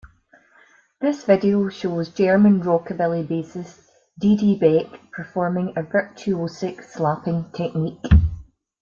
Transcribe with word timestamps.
This 0.99 1.25
video 1.25 1.69
shows 1.69 2.09
German 2.09 2.63
rockabilly 2.63 3.23
bassist 3.27 3.87
Didi 4.19 4.57
Beck 4.57 5.11
performing 5.11 5.73
a 5.77 5.83
virtuosic 5.83 6.83
slapping 6.83 7.51
technique. 7.51 8.03